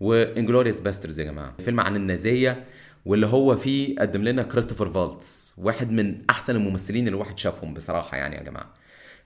و 0.00 0.07
Inglourious 0.07 0.80
Basterds 0.80 1.20
يا 1.20 1.24
جماعة. 1.24 1.54
فيلم 1.64 1.80
عن 1.80 1.96
النازية. 1.96 2.64
واللي 3.04 3.26
هو 3.26 3.56
فيه 3.56 3.96
قدم 3.98 4.22
لنا 4.24 4.42
كريستوفر 4.42 4.88
فالتس 4.88 5.54
واحد 5.58 5.92
من 5.92 6.22
أحسن 6.30 6.56
الممثلين 6.56 7.06
اللي 7.06 7.14
الواحد 7.16 7.38
شافهم 7.38 7.74
بصراحة 7.74 8.16
يعني 8.16 8.36
يا 8.36 8.42
جماعة. 8.42 8.74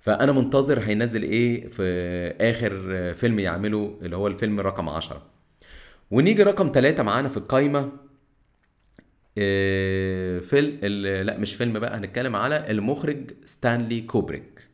فأنا 0.00 0.32
منتظر 0.32 0.80
هينزل 0.80 1.22
إيه 1.22 1.68
في 1.68 1.82
آخر 2.40 2.70
فيلم 3.14 3.38
يعمله 3.38 3.98
اللي 4.02 4.16
هو 4.16 4.26
الفيلم 4.26 4.60
رقم 4.60 4.88
عشرة. 4.88 5.22
ونيجي 6.10 6.42
رقم 6.42 6.70
ثلاثة 6.74 7.02
معانا 7.02 7.28
في 7.28 7.36
القايمة. 7.36 7.92
آه، 9.38 10.38
فيلم 10.38 10.78
لا 11.26 11.38
مش 11.38 11.54
فيلم 11.54 11.78
بقى 11.78 11.98
هنتكلم 11.98 12.36
على 12.36 12.70
المخرج 12.70 13.30
ستانلي 13.44 14.00
كوبريك. 14.00 14.68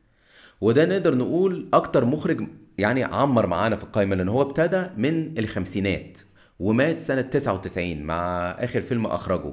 وده 0.60 0.84
نقدر 0.86 1.14
نقول 1.14 1.68
أكتر 1.74 2.04
مخرج 2.04 2.46
يعني 2.78 3.04
عمر 3.04 3.46
معانا 3.46 3.76
في 3.76 3.84
القايمة 3.84 4.16
لأن 4.16 4.28
هو 4.28 4.42
ابتدى 4.42 4.86
من 4.96 5.38
الخمسينات. 5.38 6.18
ومات 6.60 7.00
سنة 7.00 7.20
99 7.20 8.02
مع 8.02 8.50
آخر 8.50 8.80
فيلم 8.80 9.06
أخرجه. 9.06 9.52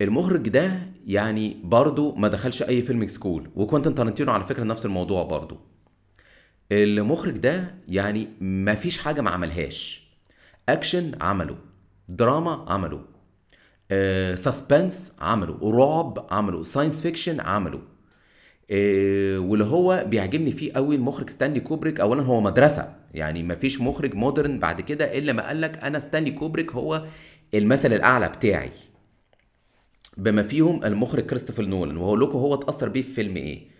المخرج 0.00 0.48
ده 0.48 0.72
يعني 1.06 1.56
برضه 1.64 2.14
ما 2.14 2.28
دخلش 2.28 2.62
أي 2.62 2.82
film 2.82 3.06
school 3.06 3.50
وكوينتن 3.56 3.94
تارانتينو 3.94 4.32
على 4.32 4.44
فكرة 4.44 4.64
نفس 4.64 4.86
الموضوع 4.86 5.22
برضه 5.22 5.60
المخرج 6.72 7.38
ده 7.38 7.74
يعني 7.88 8.28
ما 8.40 8.74
فيش 8.74 8.98
حاجة 8.98 9.20
ما 9.20 9.30
عملهاش. 9.30 10.08
أكشن 10.68 11.12
عمله 11.20 11.56
دراما 12.08 12.64
عمله 12.68 13.00
suspense 14.34 15.16
عمله 15.20 15.58
رعب 15.62 16.26
عمله 16.30 16.62
science 16.62 17.02
fiction 17.02 17.40
عمله. 17.40 17.80
آه، 18.70 19.38
واللي 19.38 19.64
هو 19.64 20.04
بيعجبني 20.06 20.52
فيه 20.52 20.72
قوي 20.72 20.94
المخرج 20.96 21.30
ستانلي 21.30 21.60
كوبريك 21.60 22.00
اولا 22.00 22.22
هو 22.22 22.40
مدرسة. 22.40 23.01
يعني 23.14 23.42
ما 23.42 23.54
فيش 23.54 23.80
مخرج 23.80 24.14
modern 24.14 24.58
بعد 24.58 24.80
كده 24.80 25.18
إلا 25.18 25.32
ما 25.32 25.46
قال 25.46 25.60
لك 25.60 25.84
أنا 25.84 25.98
ستانلي 26.00 26.30
كوبريك 26.30 26.72
هو 26.72 27.06
المثل 27.54 27.92
الأعلى 27.92 28.28
بتاعي. 28.28 28.70
بما 30.16 30.42
فيهم 30.42 30.84
المخرج 30.84 31.26
كريستوفر 31.26 31.64
نولان 31.64 31.96
وهقول 31.96 32.20
لكم 32.20 32.38
هو 32.38 32.54
اتأثر 32.54 32.88
بيه 32.88 33.02
في 33.02 33.08
فيلم 33.08 33.36
إيه؟ 33.36 33.72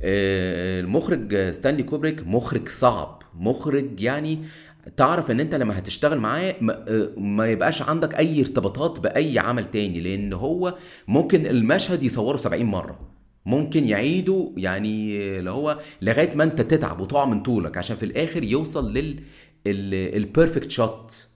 آه، 0.00 0.80
المخرج 0.80 1.50
ستانلي 1.50 1.82
كوبريك 1.82 2.26
مخرج 2.26 2.68
صعب. 2.68 3.22
مخرج 3.34 4.00
يعني 4.00 4.38
تعرف 4.96 5.30
إن 5.30 5.40
أنت 5.40 5.54
لما 5.54 5.78
هتشتغل 5.78 6.18
معاه 6.20 6.54
ما, 6.60 6.84
ما 7.16 7.46
يبقاش 7.46 7.82
عندك 7.82 8.14
أي 8.18 8.40
ارتباطات 8.40 9.00
بأي 9.00 9.38
عمل 9.38 9.70
تاني 9.70 10.00
لأن 10.00 10.32
هو 10.32 10.74
ممكن 11.08 11.46
المشهد 11.46 12.02
يصوره 12.02 12.36
70 12.36 12.64
مرة. 12.64 13.15
ممكن 13.46 13.88
يعيده 13.88 14.52
يعني 14.56 15.20
اللي 15.38 15.50
هو 15.50 15.78
لغاية 16.02 16.34
ما 16.34 16.44
انت 16.44 16.62
تتعب 16.62 17.00
وتقع 17.00 17.24
من 17.24 17.42
طولك 17.42 17.78
عشان 17.78 17.96
في 17.96 18.02
الآخر 18.02 18.42
يوصل 18.42 18.92
لل 18.92 19.20
ال 19.66 19.79
perfect 19.79 20.70
shot 20.70 21.26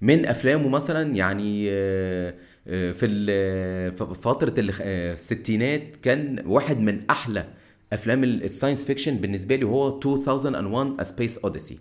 من 0.00 0.26
أفلامه 0.26 0.68
مثلا 0.68 1.16
يعني 1.16 1.66
آه، 1.70 2.34
آه، 2.66 2.92
في 2.92 4.14
فترة 4.22 4.54
الستينات 4.58 5.96
كان 5.96 6.42
واحد 6.46 6.78
من 6.80 7.00
أحلى 7.10 7.46
أفلام 7.92 8.24
ال 8.24 8.32
science 8.32 8.84
fiction 8.84 9.16
بالنسبة 9.16 9.56
لي 9.56 9.64
هو 9.64 9.98
2001 9.98 11.00
A 11.00 11.04
Space 11.04 11.40
Odyssey. 11.50 11.74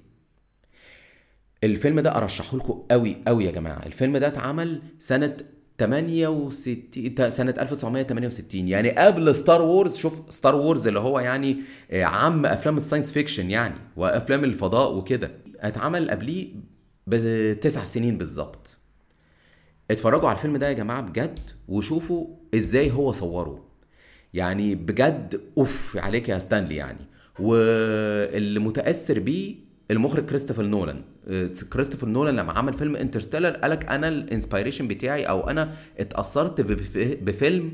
الفيلم 1.64 2.00
ده 2.00 2.16
أرشحه 2.18 2.58
لكم 2.58 2.84
قوي 2.92 3.18
قوي 3.28 3.46
يا 3.46 3.52
جماعة. 3.52 3.86
الفيلم 3.86 4.18
ده 4.18 4.28
اتعمل 4.28 4.82
سنة 5.00 5.38
68 5.80 7.30
سنة 7.30 7.54
1968 7.60 8.68
يعني 8.68 8.90
قبل 8.90 9.36
Star 9.36 9.62
Wars 9.62 9.96
شوف 9.98 10.22
Star 10.30 10.56
Wars 10.56 10.88
اللي 10.88 11.00
هو 11.00 11.20
يعني 11.20 11.58
آه، 11.92 12.04
عم 12.04 12.46
أفلام 12.46 12.78
ال 12.78 12.82
science 12.82 13.12
fiction 13.12 13.52
يعني 13.52 13.76
وأفلام 13.96 14.44
الفضاء 14.44 14.96
وكده. 14.96 15.32
اتعمل 15.60 16.12
قبليه 16.12 16.48
بتسع 17.08 17.84
سنين 17.84 18.18
بالظبط. 18.18 18.78
اتفرجوا 19.92 20.30
على 20.30 20.36
الفيلم 20.38 20.58
ده 20.58 20.68
يا 20.68 20.74
جماعة 20.74 21.02
بجد 21.02 21.40
وشوفوا 21.68 22.28
إزاي 22.56 22.92
هو 22.92 23.12
صوره. 23.12 23.64
يعني 24.34 24.76
بجد 24.76 25.42
أوف 25.58 25.98
عليك 25.98 26.30
يا 26.30 26.40
ستانلي 26.40 26.76
يعني. 26.76 27.08
واللي 27.40 28.60
متأثر 28.60 29.20
بيه 29.20 29.67
المخرج 29.91 30.25
كريستوفر 30.25 30.63
نولان. 30.63 31.01
آه، 31.27 31.50
كريستوفر 31.74 32.08
نولان 32.08 32.36
لما 32.36 32.53
عمل 32.53 32.74
فيلم 32.74 32.96
Interstellar 32.96 33.50
قالك 33.50 33.86
أنا 33.86 34.08
ال 34.08 34.14
inspiration 34.14 34.88
بتاعي 34.88 35.24
أو 35.24 35.50
أنا 35.50 35.74
اتأثرت 36.00 36.62
بفيلم 37.22 37.74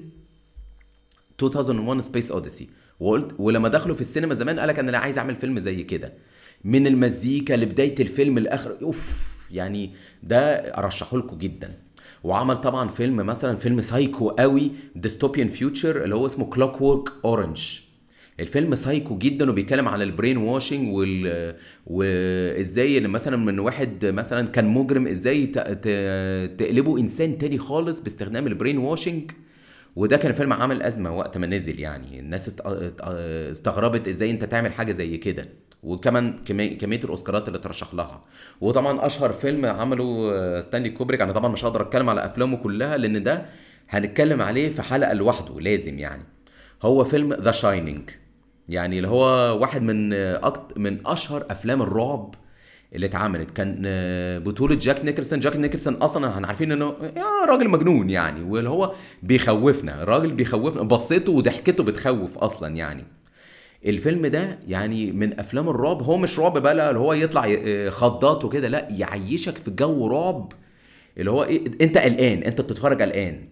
2001 1.43 1.99
Space 2.01 2.31
Odyssey 2.31 2.69
وقلت 2.99 3.35
ولما 3.39 3.69
دخلوا 3.69 3.95
في 3.95 4.01
السينما 4.01 4.33
زمان 4.33 4.59
قالك 4.59 4.79
أنا 4.79 4.97
عايز 4.97 5.17
أعمل 5.17 5.35
فيلم 5.35 5.59
زي 5.59 5.83
كده. 5.83 6.13
من 6.63 6.87
المزيكا 6.87 7.53
لبداية 7.53 7.95
الفيلم 7.99 8.39
لاخر 8.39 8.77
أوف 8.81 9.33
يعني 9.51 9.93
ده 10.23 10.55
أرشحه 10.55 11.17
لكم 11.17 11.37
جدا. 11.37 11.79
وعمل 12.23 12.57
طبعا 12.57 12.87
فيلم 12.87 13.15
مثلا 13.15 13.55
فيلم 13.55 13.81
psycho 13.81 14.29
قوي 14.29 14.71
dystopian 14.95 15.47
future 15.47 16.03
اللي 16.03 16.15
هو 16.15 16.25
اسمه 16.25 16.45
Clockwork 16.45 17.09
Orange 17.25 17.79
الفيلم 18.39 18.75
سايكو 18.75 19.17
جدا 19.17 19.49
وبيتكلم 19.49 19.87
على 19.87 20.03
ال 20.03 20.09
brain 20.09 20.37
washing 20.37 20.93
وال 20.93 21.55
وإزاي 21.87 22.97
اللي 22.97 23.07
مثلا 23.07 23.37
من 23.37 23.59
واحد 23.59 24.05
مثلا 24.05 24.47
كان 24.47 24.65
مجرم 24.65 25.07
إزاي 25.07 25.47
تقلبه 26.57 26.99
إنسان 26.99 27.37
تاني 27.37 27.57
خالص 27.57 27.99
باستخدام 27.99 28.47
ال 28.47 28.52
brain 28.52 28.77
washing 28.77 29.31
وده 29.95 30.17
كان 30.17 30.33
فيلم 30.33 30.53
عمل 30.53 30.83
أزمة 30.83 31.17
وقت 31.17 31.37
ما 31.37 31.47
نزل 31.47 31.79
يعني. 31.79 32.19
الناس 32.19 32.55
استغربت 33.51 34.07
إزاي 34.07 34.31
أنت 34.31 34.43
تعمل 34.43 34.73
حاجة 34.73 34.91
زي 34.91 35.17
كده. 35.17 35.45
وكمان 35.83 36.43
كمية 36.77 36.99
الأوسكارات 37.03 37.47
اللي 37.47 37.59
ترشح 37.59 37.93
لها. 37.93 38.21
وطبعا 38.61 39.05
أشهر 39.05 39.33
فيلم 39.33 39.65
عمله 39.65 40.61
ستانلي 40.61 40.89
كوبريك 40.89 41.21
أنا 41.21 41.31
طبعا 41.31 41.51
مش 41.51 41.65
هقدر 41.65 41.81
أتكلم 41.81 42.09
على 42.09 42.25
أفلامه 42.25 42.57
كلها 42.57 42.97
لأن 42.97 43.23
ده 43.23 43.45
هنتكلم 43.89 44.41
عليه 44.41 44.69
في 44.69 44.81
حلقة 44.81 45.13
لوحده 45.13 45.59
لازم 45.59 45.99
يعني. 45.99 46.23
هو 46.83 47.03
فيلم 47.03 47.33
The 47.33 47.51
Shining 47.51 48.09
يعني 48.69 48.97
اللي 48.97 49.07
هو 49.07 49.57
واحد 49.61 49.81
من 49.81 50.13
أكت 50.13 50.77
من 50.77 51.07
أشهر 51.07 51.45
أفلام 51.49 51.81
الرعب 51.81 52.35
اللي 52.93 53.05
اتعملت. 53.05 53.51
كان 53.51 53.81
بطولة 54.45 54.75
جاك 54.75 55.05
نيكلسون. 55.05 55.39
جاك 55.39 55.55
نيكلسون 55.55 55.93
أصلا 55.93 56.29
إحنا 56.29 56.47
عارفين 56.47 56.71
إنه 56.71 56.95
يا 57.15 57.45
راجل 57.49 57.69
مجنون 57.69 58.09
يعني 58.09 58.43
واللي 58.43 58.69
هو 58.69 58.93
بيخوفنا. 59.23 60.03
الراجل 60.03 60.31
بيخوفنا. 60.31 60.83
بصيته 60.83 61.31
وضحكته 61.31 61.83
بتخوف 61.83 62.37
أصلا 62.37 62.75
يعني. 62.75 63.05
الفيلم 63.85 64.27
ده 64.27 64.59
يعني 64.67 65.11
من 65.11 65.39
أفلام 65.39 65.69
الرعب. 65.69 66.03
هو 66.03 66.17
مش 66.17 66.39
رعب 66.39 66.57
بقى 66.57 66.89
اللي 66.89 66.99
هو 66.99 67.13
يطلع 67.13 67.55
خضات 67.89 68.45
وكده. 68.45 68.67
لا 68.67 68.87
يعيشك 68.91 69.57
في 69.57 69.71
جو 69.71 70.07
رعب. 70.07 70.51
اللي 71.17 71.31
هو 71.31 71.43
إيه 71.43 71.65
أنت 71.81 71.97
قلقان. 71.97 72.43
أنت 72.43 72.61
بتتفرج 72.61 73.01
قلقان. 73.01 73.47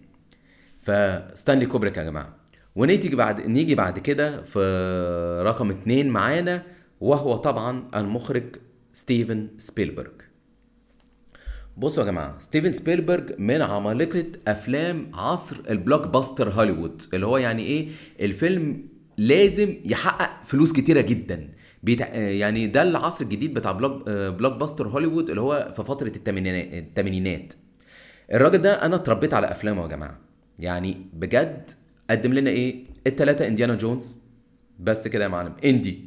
فستانلي 0.81 1.65
كوبريك 1.65 1.97
يا 1.97 2.03
جماعة. 2.03 2.40
ونيجي 2.75 3.15
بعد 3.15 3.47
نيجي 3.47 3.75
بعد 3.75 3.99
كده 3.99 4.41
في 4.41 4.59
رقم 5.45 5.69
اتنين 5.69 6.09
معانا 6.09 6.63
وهو 7.01 7.35
طبعا 7.37 7.83
المخرج 7.95 8.55
ستيفن 8.93 9.47
سبيلبرج 9.57 10.11
بصوا 11.77 12.03
يا 12.03 12.11
جماعة 12.11 12.39
ستيفن 12.39 12.73
سبيلبرج 12.73 13.39
من 13.41 13.61
عمالقة 13.61 14.25
أفلام 14.47 15.11
عصر 15.13 15.55
ال 15.69 16.07
blockbuster 16.07 16.49
هوليوود 16.49 17.01
اللي 17.13 17.25
هو 17.25 17.37
يعني 17.37 17.63
إيه؟ 17.63 17.89
الفيلم 18.21 18.83
لازم 19.17 19.75
يحقق 19.85 20.43
فلوس 20.43 20.71
كتيرة 20.73 21.01
جدا. 21.01 21.49
بيتع... 21.83 22.07
يعني 22.15 22.67
ده 22.67 22.81
العصر 22.83 23.23
الجديد 23.23 23.53
بتاع 23.53 23.71
block 23.71 24.09
blockbuster 24.09 24.87
هوليوود 24.87 25.29
اللي 25.29 25.41
هو 25.41 25.71
في 25.75 25.83
فترة 25.83 26.11
الثمانينات 26.15 27.53
الراجل 28.33 28.57
ده 28.57 28.85
أنا 28.85 28.95
اتربيت 28.95 29.33
على 29.33 29.51
أفلامه 29.51 29.81
يا 29.81 29.87
جماعة. 29.87 30.19
يعني 30.59 31.05
بجد 31.13 31.71
قدم 32.11 32.33
لنا 32.33 32.49
إيه؟ 32.49 32.83
التلاتة 33.07 33.47
Indiana 33.47 33.75
Jones. 33.75 34.17
بس 34.79 35.07
كده 35.07 35.23
يا 35.23 35.29
معلم. 35.29 35.53
Indy 35.65 36.05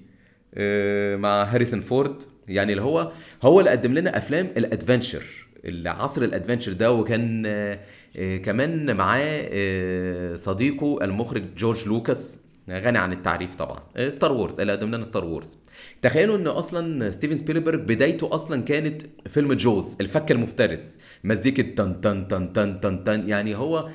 آه 0.55 1.17
مع 1.17 1.45
هاريسون 1.45 1.81
فورد. 1.81 2.23
يعني 2.49 2.73
اللي 2.73 2.83
هو 2.83 3.13
هو 3.43 3.61
اللي 3.61 3.71
قدم 3.71 3.95
لنا 3.95 4.19
أفلام 4.19 4.47
ال 4.57 4.63
adventure. 4.63 5.25
العصر 5.65 6.23
ال 6.23 6.28
adventure 6.28 6.73
ده 6.73 6.93
وكان 6.93 7.43
آه 7.47 8.37
كمان 8.37 8.97
معاه 8.97 9.49
آه 9.53 10.37
صديقه 10.37 10.99
المخرج 11.05 11.55
جورج 11.57 11.89
لوكاس. 11.89 12.41
غني 12.71 12.99
عن 12.99 13.13
التعريف 13.13 13.55
طبعا. 13.55 13.81
Star 14.09 14.33
Wars 14.33 14.61
اللي 14.61 14.73
قدم 14.73 14.95
لنا 14.95 15.05
Star 15.05 15.25
Wars. 15.25 15.59
تخيلوا 16.03 16.37
إن 16.37 16.47
أصلا 16.47 17.11
ستيفن 17.11 17.37
سبيلبرج 17.37 17.81
بدايته 17.81 18.35
أصلا 18.35 18.63
كانت 18.63 19.03
فيلم 19.29 19.53
Jaws 19.53 19.97
الفك 20.01 20.33
المفترس. 20.33 20.99
مزيكة 21.25 21.63
تن 21.63 22.01
تن 22.01 22.29
تن 22.29 22.53
تن 22.53 22.81
تن 22.81 23.05
تن. 23.05 23.29
يعني 23.29 23.55
هو 23.55 23.89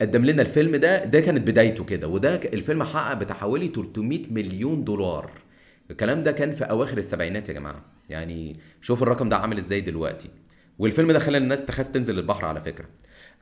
قدم 0.00 0.24
لنا 0.24 0.42
الفيلم 0.42 0.76
ده 0.76 1.04
ده 1.04 1.20
كانت 1.20 1.46
بدايته 1.48 1.84
كده 1.84 2.08
وده 2.08 2.34
الفيلم 2.34 2.82
حقق 2.82 3.14
بتاع 3.14 3.36
حوالي 3.36 3.68
300 3.68 4.22
مليون 4.30 4.84
دولار. 4.84 5.30
الكلام 5.90 6.22
ده 6.22 6.32
كان 6.32 6.52
في 6.52 6.64
أواخر 6.64 6.98
السبعينات 6.98 7.48
يا 7.48 7.54
جماعة. 7.54 7.84
يعني 8.08 8.56
شوف 8.80 9.02
الرقم 9.02 9.28
ده 9.28 9.36
عامل 9.36 9.58
إزاي 9.58 9.80
دلوقتي. 9.80 10.28
والفيلم 10.78 11.12
ده 11.12 11.18
خلى 11.18 11.38
الناس 11.38 11.64
تخاف 11.64 11.88
تنزل 11.88 12.18
البحر 12.18 12.44
على 12.44 12.60
فكرة. 12.60 12.86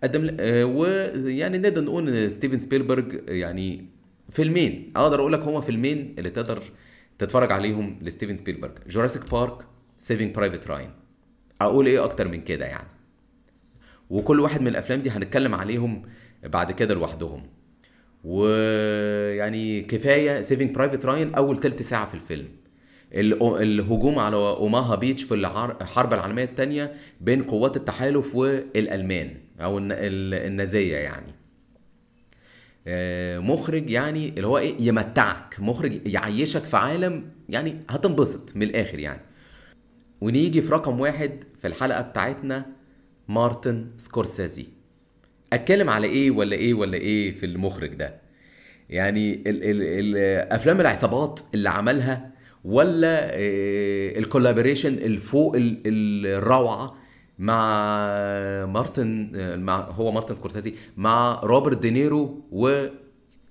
قدم 0.02 0.36
آه 0.40 0.64
ويعني 0.64 1.58
نقدر 1.58 1.84
نقول 1.84 2.32
ستيفن 2.32 2.58
سبيلبرج 2.58 3.28
يعني 3.28 3.86
فيلمين. 4.30 4.92
أقدر 4.96 5.20
أقول 5.20 5.32
لك 5.32 5.42
هما 5.42 5.60
فيلمين 5.60 6.14
اللي 6.18 6.30
تقدر 6.30 6.62
تتفرج 7.18 7.52
عليهم 7.52 7.98
لستيفن 8.02 8.36
سبيلبرج. 8.36 8.72
Jurassic 8.88 9.30
Park 9.30 9.66
Saving 10.00 10.34
Private 10.34 10.66
Ryan 10.66 10.90
أقول 11.60 11.86
إيه 11.86 12.04
أكتر 12.04 12.28
من 12.28 12.40
كده 12.40 12.64
يعني؟ 12.64 12.88
وكل 14.10 14.40
واحد 14.40 14.60
من 14.60 14.68
الأفلام 14.68 15.02
دي 15.02 15.10
هنتكلم 15.10 15.54
عليهم 15.54 16.02
بعد 16.42 16.72
كده 16.72 16.94
لوحدهم. 16.94 17.42
ويعني 18.24 19.82
كفاية 19.82 20.40
Saving 20.40 20.74
Private 20.74 21.06
Ryan 21.06 21.34
أول 21.34 21.56
تلت 21.56 21.82
ساعة 21.82 22.06
في 22.06 22.14
الفيلم. 22.14 22.48
الهجوم 23.14 24.18
على 24.18 24.36
Omaha 24.36 24.94
Beach 24.94 25.22
في 25.22 25.34
الحرب 25.34 26.12
العالمية 26.14 26.44
الثانية 26.44 26.94
بين 27.20 27.42
قوات 27.42 27.76
التحالف 27.76 28.36
والألمان 28.36 29.34
أو 29.60 29.78
النازية 29.78 30.96
يعني. 30.96 31.32
مخرج 33.40 33.90
يعني 33.90 34.28
اللي 34.28 34.46
هو 34.46 34.58
إيه؟ 34.58 34.74
يمتعك. 34.80 35.56
مخرج 35.58 36.08
يعيشك 36.08 36.62
في 36.62 36.76
عالم 36.76 37.30
يعني 37.48 37.80
هتنبسط 37.90 38.56
من 38.56 38.62
الآخر 38.62 38.98
يعني. 38.98 39.20
ونيجي 40.20 40.62
في 40.62 40.72
رقم 40.72 41.00
واحد 41.00 41.44
في 41.60 41.66
الحلقة 41.66 42.02
بتاعتنا 42.02 42.66
مارتن 43.28 43.90
سكورسيزي. 43.96 44.66
أتكلم 45.52 45.90
على 45.90 46.06
إيه 46.06 46.30
ولا 46.30 46.56
إيه 46.56 46.74
ولا 46.74 46.96
إيه 46.96 47.34
في 47.34 47.46
المخرج 47.46 47.94
ده؟ 47.94 48.20
يعني 48.90 49.34
ال 49.34 49.46
ال 49.46 49.82
ال 49.82 50.16
أفلام 50.52 50.80
العصابات 50.80 51.40
اللي 51.54 51.70
عملها 51.70 52.32
ولا 52.64 53.30
ال 54.18 54.24
collaboration 54.24 54.92
الفوق 54.92 55.52
الروعة 55.56 56.94
مع 57.38 57.86
مارتن 58.66 59.30
مع 59.60 59.80
هو 59.80 60.12
مارتن 60.12 60.34
سكورسيزي 60.34 60.74
مع 60.96 61.40
روبرت 61.44 61.78
دينيرو 61.82 62.44
و 62.50 62.86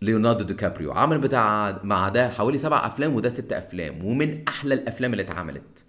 ليوناردو 0.02 0.44
دي 0.44 0.54
كابريو. 0.54 0.92
عمل 0.92 1.18
بتاع 1.18 1.80
مع 1.84 2.10
ده 2.10 2.30
حوالي 2.30 2.58
سبع 2.58 2.86
أفلام 2.88 3.16
وده 3.16 3.30
ست 3.30 3.54
أفلام 3.54 4.06
ومن 4.06 4.44
أحلى 4.48 4.74
الأفلام 4.74 5.12
اللي 5.12 5.24
اتعملت. 5.24 5.86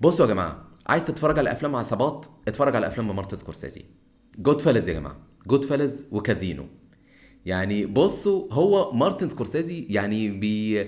بصوا 0.00 0.26
يا 0.26 0.30
جماعة 0.30 0.64
عايز 0.86 1.04
تتفرج 1.04 1.38
على 1.38 1.52
أفلام 1.52 1.76
عصابات؟ 1.76 2.26
اتفرج 2.48 2.76
على 2.76 2.86
أفلام 2.86 3.16
مارتن 3.16 3.36
سكورسيزي. 3.36 3.82
Goodfellas 4.38 4.88
يا 4.88 4.94
جماعة. 4.94 5.33
Goodfellas 5.46 6.06
وكازينو 6.12 6.66
يعني 7.46 7.86
بصوا 7.86 8.46
هو 8.52 8.92
مارتن 8.92 9.28
سكورسيزي 9.28 9.86
يعني 9.90 10.28
بي 10.28 10.86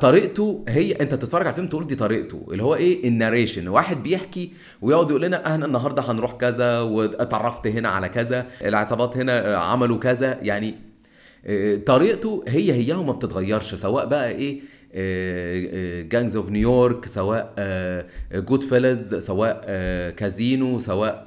طريقته 0.00 0.64
هي 0.68 0.92
انت 0.92 1.14
تتفرج 1.14 1.40
على 1.42 1.50
الفيلم 1.50 1.68
تقول 1.68 1.86
دي 1.86 1.94
طريقته 1.94 2.46
اللي 2.50 2.62
هو 2.62 2.74
إيه 2.74 3.08
ال 3.08 3.14
narration 3.14 3.68
واحد 3.68 4.02
بيحكي 4.02 4.52
ويقعد 4.82 5.10
يقول 5.10 5.22
لنا 5.22 5.46
إحنا 5.54 5.66
النهارده 5.66 6.02
هنروح 6.02 6.32
كذا 6.32 6.80
واتعرفت 6.80 7.66
هنا 7.66 7.88
على 7.88 8.08
كذا 8.08 8.46
العصابات 8.64 9.16
هنا 9.16 9.56
عملوا 9.56 9.98
كذا. 9.98 10.38
يعني 10.42 10.74
طريقته 11.86 12.44
هي 12.48 12.72
هي 12.72 12.92
وما 12.92 13.12
بتتغيرش 13.12 13.74
سواء 13.74 14.06
بقى 14.06 14.30
إيه 14.30 14.60
Gangs 16.02 16.36
of 16.36 16.50
New 16.50 16.74
York 16.74 17.06
سواء 17.06 17.54
Goodfellas 18.32 19.14
سواء 19.14 19.60
كازينو 20.10 20.78
سواء 20.78 21.24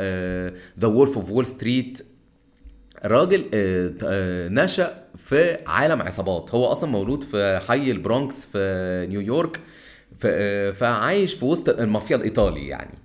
The 0.79 0.87
Wolf 0.87 1.17
of 1.17 1.31
Wall 1.31 1.45
Street 1.45 2.05
الراجل 3.05 3.49
نشأ 4.53 5.03
في 5.17 5.57
عالم 5.67 6.01
عصابات. 6.01 6.55
هو 6.55 6.65
أصلا 6.65 6.89
مولود 6.89 7.23
في 7.23 7.59
حي 7.67 7.91
البرونكس 7.91 8.45
في 8.45 9.05
نيويورك 9.09 9.59
فعايش 10.73 11.33
في 11.33 11.45
وسط 11.45 11.69
المافيا 11.69 12.15
الإيطالي 12.15 12.67
يعني. 12.67 12.97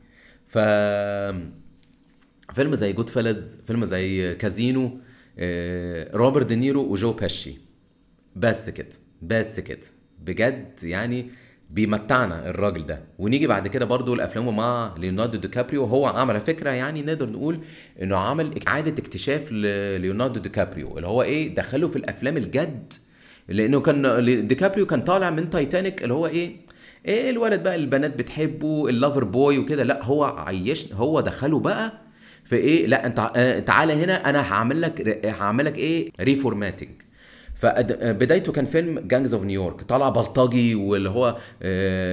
ف 0.47 0.59
فيلم 2.53 2.75
زي 2.75 2.93
Goodfellas 2.93 3.57
فيلم 3.67 3.85
زي 3.85 4.35
كازينو 4.35 5.01
روبرت 6.15 6.47
دينيرو 6.47 6.83
وجو 6.83 7.13
بيشي 7.13 7.59
بس 8.37 8.71
كده 8.71 8.89
بس 9.23 9.61
كده. 9.61 9.87
بجد 10.19 10.85
يعني 10.85 11.31
بيمتعنا 11.71 12.51
الراجل 12.51 12.87
ده. 12.87 13.01
ونيجي 13.19 13.47
بعد 13.47 13.69
كده 13.69 13.85
برضو 13.85 14.15
لافلامه 14.15 14.51
مع 14.51 14.95
ليوناردو 14.99 15.39
دي 15.39 15.49
كابريو 15.49 15.85
هو 15.85 16.07
عمل 16.07 16.41
فكرة 16.41 16.71
يعني 16.71 17.03
نقدر 17.03 17.29
نقول 17.29 17.61
إنه 18.03 18.17
عمل 18.17 18.55
إعادة 18.69 18.91
اكتشاف 19.03 19.53
لليوناردو 19.53 20.41
دي 20.41 20.49
كابريو 20.49 20.97
اللي 20.97 21.09
هو 21.09 21.23
إيه 21.23 21.55
دخله 21.55 21.89
في 21.89 21.97
الأفلام 21.97 22.37
الجد. 22.37 22.93
لأنه 23.49 23.81
كان 23.81 24.47
دي 24.47 24.55
كابريو 24.55 24.87
كان 24.87 25.01
طالع 25.01 25.31
من 25.31 25.51
تايتانيك 25.51 26.03
اللي 26.03 26.15
هو 26.15 26.27
إيه 26.27 26.57
إيه 27.07 27.31
الولد 27.31 27.63
بقى 27.63 27.75
البنات 27.77 28.19
بتحبه 28.19 28.89
ال 28.89 28.95
lover 28.95 29.25
boy 29.25 29.59
وكده. 29.59 29.83
لا 29.83 30.05
هو 30.05 30.25
عيش 30.25 30.93
هو 30.93 31.21
دخله 31.21 31.61
بقى 31.61 31.93
في 32.45 32.57
إيه 32.57 32.87
لا 32.87 33.07
أنت 33.07 33.17
تعالى 33.67 33.93
هنا 33.93 34.31
أنا 34.31 34.53
هعمل 34.53 34.81
لك 34.81 35.25
هعمل 35.27 35.65
لك 35.65 35.79
إيه 35.79 36.11
reformatting 36.21 36.91
فبدايته 37.59 38.53
كان 38.53 38.67
فيلم 38.67 38.99
Gangs 38.99 39.35
of 39.35 39.45
New 39.45 39.61
York 39.61 39.83
طالع 39.83 40.09
بلطجي 40.09 40.75
واللي 40.75 41.09
هو 41.09 41.37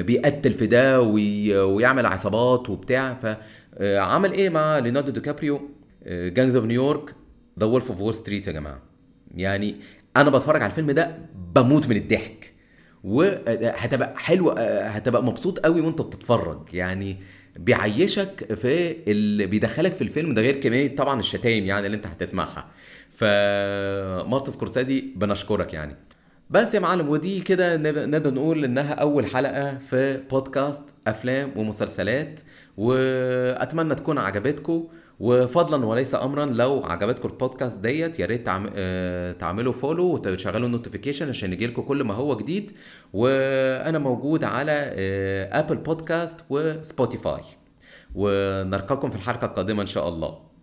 بيقتل 0.04 0.52
في 0.52 0.68
ده 0.68 1.02
ويعمل 1.02 2.06
عصابات 2.06 2.70
وبتاع. 2.70 3.14
فعمل 3.14 4.32
إيه 4.32 4.50
مع 4.50 4.78
ليوناردو 4.80 5.12
دي 5.12 5.20
كابريو 5.20 5.62
Gangs 6.08 6.56
of 6.56 6.66
New 6.66 6.87
York 6.87 7.16
The 7.60 7.66
Wolf 7.66 7.90
of 7.90 8.02
Wall 8.02 8.14
Street 8.14 8.48
يا 8.48 8.52
جماعة. 8.52 8.82
يعني 9.36 9.76
أنا 10.18 10.30
بتفرج 10.30 10.62
على 10.62 10.70
الفيلم 10.70 10.92
ده 10.92 11.18
بموت 11.56 11.90
من 11.90 11.98
الضحك. 11.98 12.54
وهتبقى 13.04 14.14
حلو 14.18 14.50
هتبقى 14.60 15.24
مبسوط 15.24 15.60
قوي 15.60 15.82
وأنت 15.82 16.02
بتتفرج. 16.02 16.74
يعني 16.74 17.18
بيعيشك 17.56 18.54
في 18.54 18.96
اللي 19.12 19.46
بيدخلك 19.46 19.94
في 19.94 20.02
الفيلم 20.02 20.34
ده 20.34 20.42
غير 20.42 20.56
كميه 20.56 20.96
طبعا 20.96 21.20
الشتايم 21.20 21.66
يعني 21.66 21.86
اللي 21.86 21.98
انت 21.98 22.08
هتسمعها. 22.08 22.66
فمارتن 23.12 24.52
سكورسيزي 24.52 25.04
بنشكرك 25.16 25.74
يعني. 25.74 25.96
بس 26.50 26.74
يا 26.74 26.80
معلم 26.80 27.10
ودي 27.10 27.42
كده 27.42 27.78
نقدر 28.06 28.34
نقول 28.34 28.64
إنها 28.66 28.94
أول 28.94 29.26
حلقة 29.26 29.78
في 29.90 30.22
بودكاست 30.32 30.82
أفلام 31.08 31.52
ومسلسلات 31.56 32.42
وأتمنى 32.78 33.96
تكون 33.96 34.18
عجبتكم 34.18 34.88
وفضلا 35.20 35.86
وليس 35.86 36.16
امرا 36.16 36.46
لو 36.46 36.82
عجبتكم 36.84 37.30
البودكاست 37.30 37.80
ديت 37.80 38.20
يا 38.20 38.26
ريت 38.26 38.46
تعم... 38.46 38.70
تعملوا 39.40 39.74
follow 39.74 40.14
وتشغلوا 40.14 40.68
ال 40.68 40.73
notification 40.73 41.30
عشان 41.30 41.54
يجيلكم 41.54 41.82
كل 41.82 42.04
ما 42.04 42.14
هو 42.14 42.38
جديد. 42.38 42.72
وأنا 43.14 44.00
موجود 44.00 44.44
على 44.44 44.72
Apple 45.52 45.76
Podcast 45.76 46.40
و 46.50 46.61
Spotify 46.61 47.42
ونلقاكم 48.16 49.10
في 49.10 49.16
الحلقة 49.16 49.46
القادمة 49.46 49.82
إن 49.82 49.88
شاء 49.88 50.10
الله. 50.10 50.55